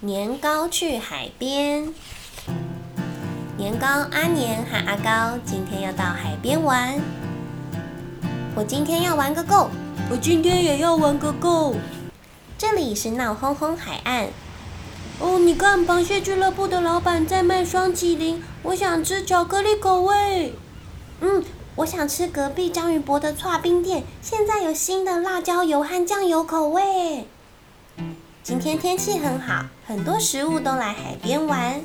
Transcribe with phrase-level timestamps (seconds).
[0.00, 1.88] 年糕去海边。
[3.56, 7.00] 年糕、阿年和阿高今天要到海边玩。
[8.54, 9.70] 我今天要玩个够，
[10.10, 11.74] 我今天也要玩个够。
[12.58, 14.28] 这里是闹哄哄海岸。
[15.18, 20.52] 哦，你看，螃蟹俱乐部的老板在卖双麒麟，我想吃巧克力口味。
[21.22, 21.42] 嗯，
[21.76, 27.26] 我想吃隔壁章鱼博的串冰店，现在有新的辣椒油和酱油口味。
[28.46, 31.82] 今天天气很好，很多食物都来海边玩。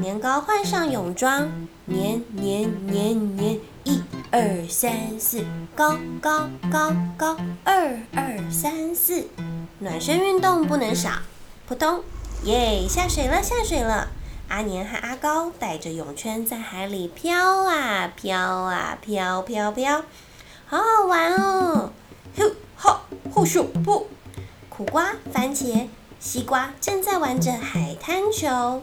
[0.00, 1.48] 年糕换上泳装，
[1.84, 5.44] 年年年年，一二三四，
[5.76, 9.28] 高高高高，二二三四，
[9.78, 11.10] 暖身运动不能少。
[11.68, 12.02] 扑通，
[12.42, 14.08] 耶，下水了，下水了。
[14.48, 20.02] 阿年和阿高带着泳圈在海里飘啊飘啊飘飘飘，
[20.66, 21.92] 好好玩哦！
[22.34, 22.42] 呼
[22.74, 24.08] 哈，呼咻不。
[24.76, 25.86] 苦瓜、番茄、
[26.20, 28.82] 西瓜正在玩着海滩球。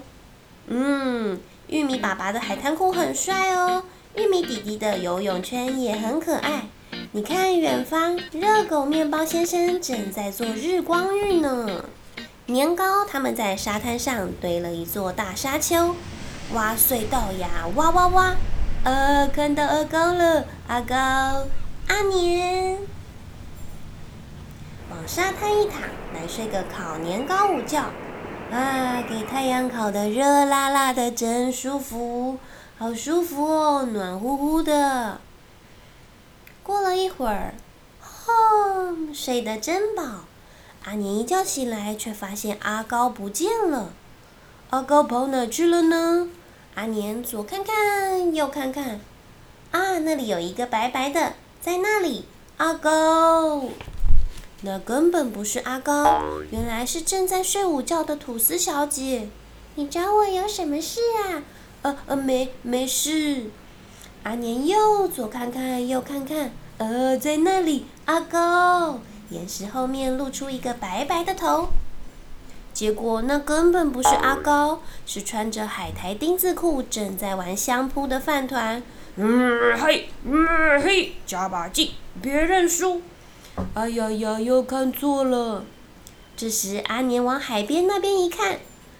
[0.65, 3.83] 嗯，玉米爸爸的海滩裤很帅哦，
[4.15, 6.65] 玉米弟弟的游泳圈也很可爱。
[7.11, 11.85] 你看远方，热狗面包先生正在做日光浴呢。
[12.47, 15.93] 年糕他们在沙滩上堆了一座大沙丘，
[16.53, 18.35] 挖隧道呀，挖挖挖。
[18.83, 20.95] 呃，看到阿高了，阿高，
[21.87, 22.79] 阿年。
[24.93, 25.81] 往沙滩一躺，
[26.13, 27.83] 来睡个烤年糕午觉。
[28.51, 32.37] 啊，给太阳烤的热辣辣的，真舒服，
[32.77, 35.19] 好舒服哦，暖乎乎的。
[36.61, 37.55] 过了一会儿，
[38.01, 40.03] 哼，睡得真饱。
[40.85, 43.89] 阿年一觉醒来，却发现阿高不见了。
[44.69, 46.27] 阿高跑哪去了呢？
[46.75, 48.99] 阿年左看看，右看看，
[49.71, 52.25] 啊，那里有一个白白的，在那里，
[52.57, 53.63] 阿高。
[54.65, 59.27] 那根本不是阿高，原来是正在睡午觉的吐司小姐。
[59.75, 61.43] 你找我有什么事啊？
[61.81, 63.49] 呃呃，没没事。
[64.23, 69.01] 阿年又左看看右看看，呃，在那里，阿高。
[69.29, 71.67] 岩石后面露出一个白白的头。
[72.73, 78.81] 结果那根本不是阿高，是穿着海苔丁字裤正在玩相扑的饭团。
[79.17, 81.91] 嗯嘿，嗯嘿，加把劲，
[82.21, 83.01] 别认输。
[83.73, 84.39] 哎呀呀！
[84.39, 85.63] 又看错了。
[86.35, 88.59] 这时，阿年往海边那边一看，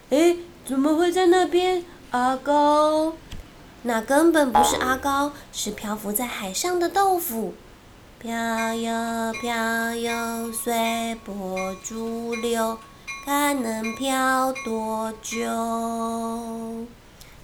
[0.10, 1.84] 哎，怎么会在那边？
[2.12, 3.14] 阿高，
[3.82, 7.54] 那根本不是阿高，是漂浮在海上的豆腐。
[8.20, 12.78] 飘悠飘悠，随波逐流，
[13.26, 16.86] 看能飘多久。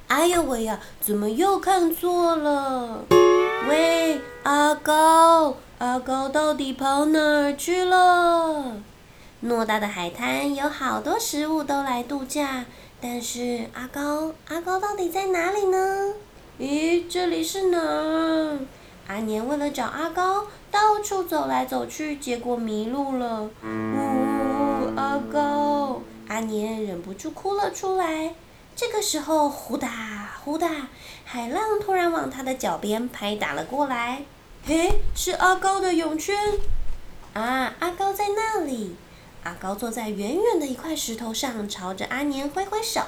[0.08, 0.80] 哎呦喂呀！
[1.02, 3.04] 怎么又看错了？
[3.68, 5.58] 喂，阿高。
[5.80, 8.82] 阿高到底跑哪儿去了？
[9.42, 12.66] 偌大的海滩有好多食物都来度假，
[13.00, 16.14] 但是阿高，阿高到底在哪里呢？
[16.60, 18.60] 咦，这里是哪儿？
[19.08, 23.50] 阿年为了找阿高，到处走来走去，结果迷路了。
[23.64, 26.02] 呜，阿高！
[26.28, 28.34] 阿年忍不住哭了出来。
[28.76, 29.88] 这个时候，呼哒
[30.44, 30.70] 呼哒，
[31.24, 34.24] 海浪突然往他的脚边拍打了过来。
[34.66, 36.38] 嘿，是阿高的泳圈
[37.34, 37.74] 啊！
[37.80, 38.96] 阿高在那里。
[39.44, 43.02] 阿高坐在远远的一块石头上，朝着阿年挥挥手。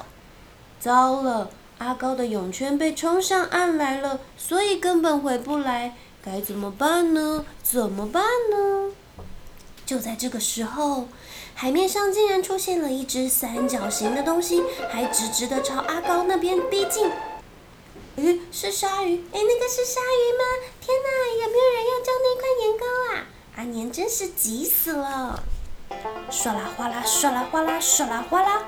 [0.80, 5.94] 糟了，阿高的泳圈被冲上岸来了，所以根本回不来。
[6.24, 7.44] 该怎么办呢？
[7.62, 8.90] 怎么办呢？
[9.84, 11.06] 就在这个时候，
[11.54, 17.10] 海面上竟然出现了一只三角形的东西，还直直的朝阿高那边逼近。
[18.16, 19.24] 诶，是鲨鱼！
[19.32, 20.44] 诶，那个是鲨鱼吗？
[20.80, 22.84] 天哪，有没有人要叫那块年糕
[23.14, 23.26] 啊？
[23.56, 25.42] 阿年真是急死了！
[26.30, 28.66] 唰啦哗啦，唰啦哗啦，唰啦哗啦，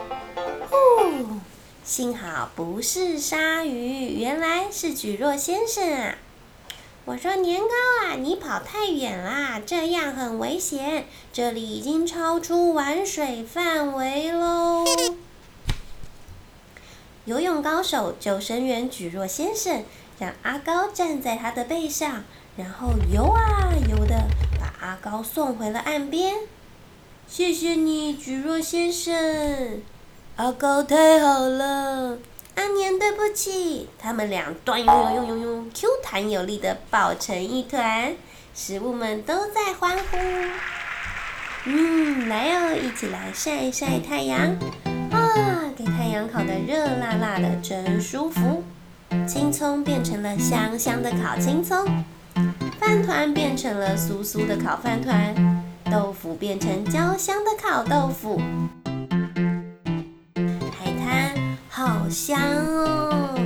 [0.70, 1.40] 呼！
[1.84, 6.16] 幸好不是鲨鱼，原来是菊若先生啊！
[7.04, 7.68] 我说年糕
[8.06, 14.86] 啊，你跑太远啦，这样很危险，这里已经超出玩水范围喽。
[17.26, 19.82] 游泳高手救生员举若先生
[20.18, 22.22] 让阿高站在他的背上，
[22.56, 24.28] 然后游啊游的
[24.60, 26.34] 把阿高送回了岸边。
[27.26, 29.80] 谢谢你，举若先生。
[30.36, 32.18] 阿高太好了。
[32.56, 33.88] 阿年对不起。
[33.98, 38.14] 他们俩端游游游游游，Q 弹有力的抱成一团，
[38.54, 40.18] 食物们都在欢呼。
[41.64, 44.58] 嗯，来哦，一起来晒一晒太阳。
[46.28, 48.62] 烤得热辣辣的，真舒服。
[49.26, 51.86] 青葱变成了香香的烤青葱，
[52.80, 58.40] 饭团变成了酥酥的烤饭团，豆腐变成焦香的烤豆腐。
[60.36, 63.38] 海滩好香哦！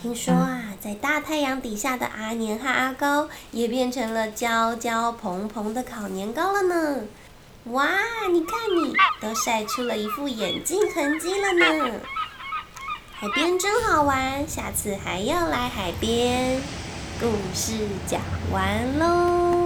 [0.00, 7.02] 听说啊，在大太阳底下的阿年和阿高也变成了焦焦蓬蓬的烤年糕了呢。
[7.72, 7.88] 哇，
[8.30, 12.00] 你看你都晒出了一副眼镜痕迹了呢。
[13.12, 16.62] 海边真好玩，下次还要来海边。
[17.20, 17.72] 故事
[18.06, 18.20] 讲
[18.52, 19.65] 完喽。